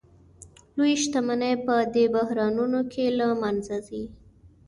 [0.77, 4.03] لویې شتمنۍ په دې بحرانونو کې له منځه ځي